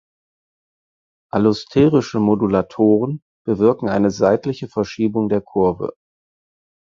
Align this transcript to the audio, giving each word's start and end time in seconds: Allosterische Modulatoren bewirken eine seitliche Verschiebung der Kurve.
Allosterische 1.31 2.19
Modulatoren 2.19 3.21
bewirken 3.45 3.87
eine 3.87 4.09
seitliche 4.09 4.67
Verschiebung 4.67 5.29
der 5.29 5.41
Kurve. 5.41 5.93